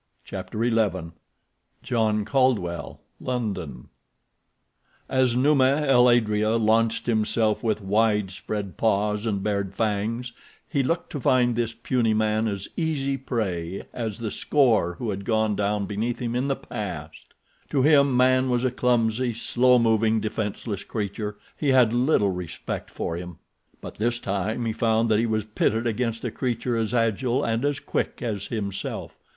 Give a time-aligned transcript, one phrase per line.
[0.25, 1.11] Chapter XI
[1.83, 3.89] John Caldwell, London
[5.07, 10.33] As Numa el adrea launched himself with widespread paws and bared fangs
[10.67, 15.23] he looked to find this puny man as easy prey as the score who had
[15.23, 17.35] gone down beneath him in the past.
[17.69, 23.37] To him man was a clumsy, slow moving, defenseless creature—he had little respect for him.
[23.81, 27.63] But this time he found that he was pitted against a creature as agile and
[27.63, 29.15] as quick as himself.